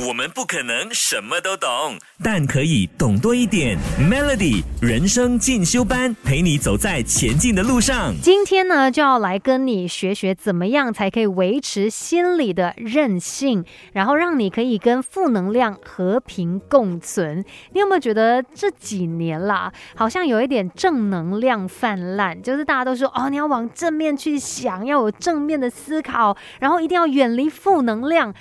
[0.00, 3.76] 我们不可能什么都懂，但可以懂多一点。
[4.00, 8.14] Melody 人生进修班，陪你走在前进的路上。
[8.22, 17.44] 今天呢，就要来跟你学学怎么样才可以维持心理的韧性，然后让你可以跟负能量和平共存。
[17.74, 22.40] 你有没有觉得这几年啦，好像有一点正能量泛滥？
[22.40, 28.32] 就是大家都说哦，你要往正面去想，要有正面的思考，然后一定要远离负能量。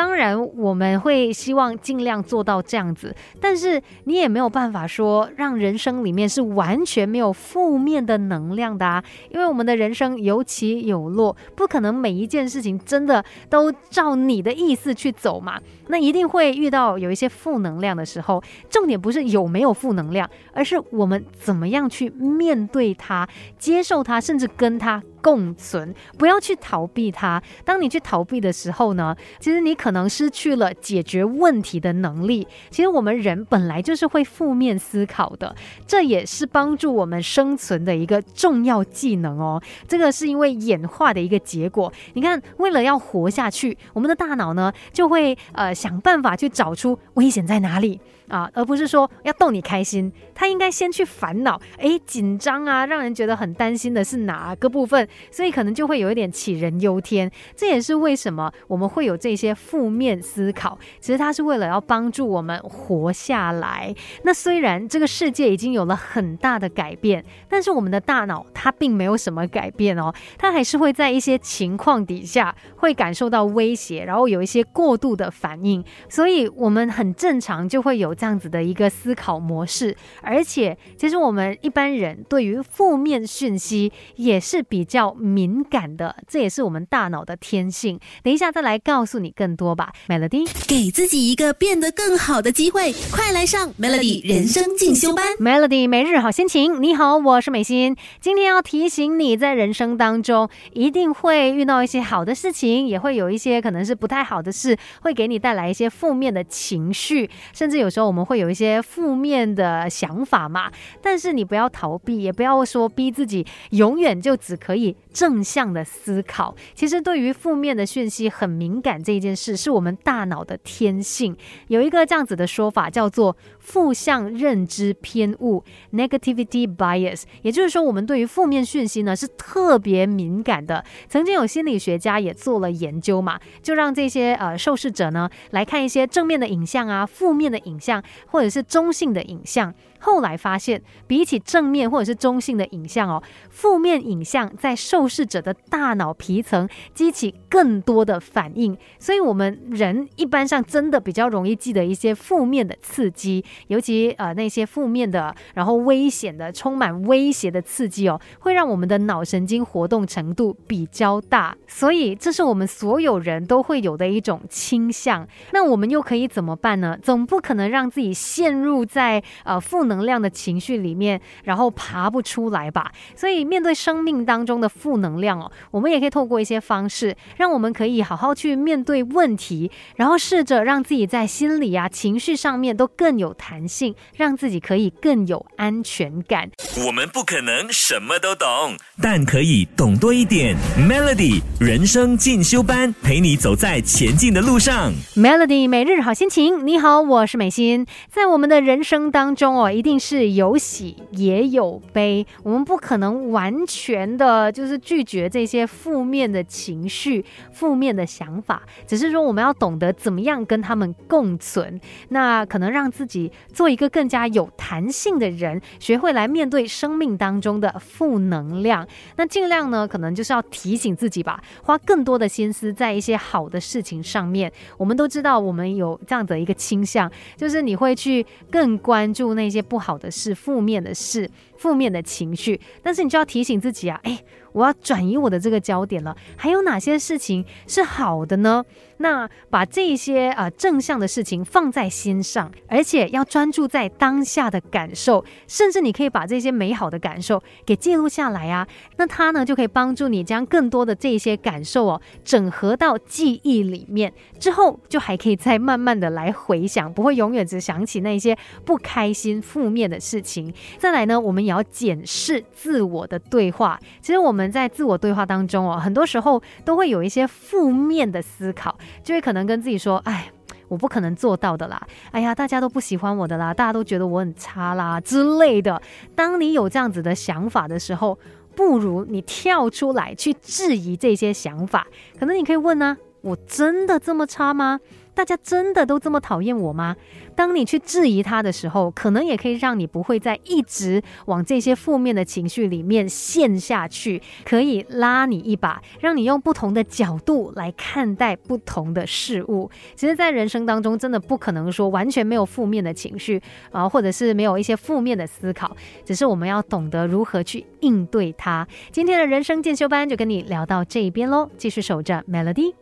[0.00, 18.42] 当然，我们会希望尽量做到这样子，但是你也没有办法说让人生里面是完全没有负面的能量的啊，因为我们的人生有起有落，不可能每一件事情真的都照你的意思去走嘛，那一定会遇到有一些负能量的时候。
[18.70, 25.02] 重点不是有没有负能量，而是我们怎么样去面对它、接受它，甚至跟它。
[25.22, 27.42] 共存，不要去逃避它。
[27.64, 32.46] 当你去逃避的时候呢，其实你可能失去了解决问题的能力。
[32.70, 35.54] 其实我们人本来就是会负面思考的，
[35.86, 39.62] 这也是帮助我们生存的一个重要技能哦。
[39.86, 41.92] 这个是因为演化的一个结果。
[42.14, 48.00] 你看，为了要活下去，我们的大脑呢就会呃想办法去找出危险在哪里。
[48.30, 55.06] 啊，而不是说要逗你开心，他应该先去烦恼，哎，紧张啊，让人觉得很担心的是哪个部分？
[55.32, 57.30] 所以可能就会有一点杞人忧天。
[57.56, 63.92] 这也是为什么我们会有这些负面思考，其实它是为了要帮助我们活下来。
[64.22, 75.84] 那虽然这个世界已经有了很大的改变，但是我们的大脑它并没有什么改变哦，它还是会在一些情况底下会感受到威胁，然后有一些过度的反应。
[76.08, 78.14] 所以我们很正常就会有。
[78.20, 87.98] 这样子的一个思考模式，而且其实我们一般人对于负面讯息也是比较敏感的，这也是我们大脑的天性。
[88.22, 96.82] 等一下再来告诉你更多吧，Melody，给自己一个变得更好的机会，快来上 Melody 人生进修班，Melody 每日好心情。
[96.82, 108.09] 你好，我是美心，今天要提醒你在人生当中一定会遇到一些好的事情，也会有一些可能是不太好的事，会给你带来一些负面的情绪，甚至有时候。
[108.10, 110.68] 我们会有一些负面的想法嘛，
[111.00, 116.56] 但是你不要逃避，也不要说逼自己永远就只可以正向的思考。
[116.74, 121.36] 其实对于负面的讯息很敏感这一件事，是我们大脑的天性。
[121.68, 130.84] 有一个这样子的说法叫做负向认知偏误 （negativity bias），也就是说，我们对于负面讯息呢是特别敏感的。
[131.08, 137.99] 曾经有心理学家也做了研究嘛，就让这些呃受试者呢来看一些正面的影像啊，负面的影像。
[138.26, 139.72] 或者是中性的影像。
[140.00, 148.76] 后来发现，比起正面或者是中性的影像哦，负面影像在受试者的大脑皮层激起更多的反应。
[148.98, 161.54] 所以，我们人一般上真的比较容易记得一些负面的刺激，尤其呃那些负面的，然后危险的、充满威胁的刺激哦，会让我们的脑神经活动程度比较大。
[161.66, 165.28] 所以，这是我们所有人都会有的一种倾向。
[165.52, 166.96] 那我们又可以怎么办呢？
[167.02, 169.89] 总不可能让自己陷入在呃负。
[169.90, 172.90] 能量的情绪里面，然后爬不出来吧。
[173.14, 186.48] 所以面对生命当中的负能量哦，我们也可以透过一些方式，让我们可以好好去面对问题，然后试着让自己在心理啊、情绪上面都更有弹性，让自己可以更有安全感。
[186.86, 190.56] 我们不可能什么都懂，但可以懂多一点。
[190.78, 194.92] Melody 人生进修班，陪你走在前进的路上。
[195.16, 197.86] Melody 每日好心情，你好，我是美心。
[198.08, 199.70] 在我们的人生当中哦。
[199.80, 211.80] 一定是有喜也有悲，我们不可能完全的就是拒绝这些负面的情绪、负面的想法，只是说我们要懂得怎么样跟他们共存。
[212.10, 218.86] 那可能让自己做一个更加有弹性的人，学会来面对生命当中的负能量。
[219.16, 224.52] 那尽量呢，可能就是要提醒自己吧，花更多的心思在一些好的事情上面。
[224.76, 229.64] 我们都知道，我们有这样的一个倾向，就是你会去更关注那些。
[229.70, 231.30] 不好的事，负面的事。
[231.56, 234.18] 负面的情绪，但是你就要提醒自己啊，哎，
[234.52, 236.16] 我要转移我的这个焦点了。
[236.36, 238.64] 还有哪些事情是好的呢？
[238.98, 248.66] 那把这些呃正向的事情放在心上，而且要专注在当下的感受，甚至你可以把这些美好的感受给记录下来啊。
[248.96, 260.52] 那它呢就可以帮助你将更多的这些感受哦整合到记忆里面，之后就还可以再慢慢的来回想，不会永远只想起那些不开心、负面的事情。
[260.78, 261.50] 再来呢，我们也。
[261.50, 270.30] 要检视自我的对话，其实我们们在自我对话当中哦，很多时候都会有一些负面的思考，就会可能跟自己说：“哎。”
[270.70, 271.84] 我不可能做到的啦。
[272.12, 275.82] 哎呀，大家都不喜欢我的啦，大家都觉得我很差啦之类的。
[276.14, 278.16] 当你有这样子的想法的时候，
[278.54, 281.88] 不如你跳出来去质疑这些想法。
[282.20, 284.80] 可能你可以问呢，我真的这么差吗？
[285.12, 286.96] 大家真的都这么讨厌我吗？
[287.34, 299.70] 当你去质疑他的时候，可能也可以让你不会再一直往这些负面的情绪里面陷下去，可以拉你一把，让你用不同的角度来看待不同的事物。
[299.94, 303.42] 其实，在人生当中，真的不可能说完全没有负面的情绪
[303.72, 308.66] 啊，或者是没有一些负面的思考，只是我们要懂得如何去应对它。
[308.92, 312.79] 今天的人生进修班就跟你聊到这边喽，继续守着 Melody。